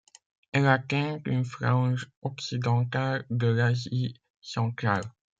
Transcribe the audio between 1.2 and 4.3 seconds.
une frange occidentale de l'Asie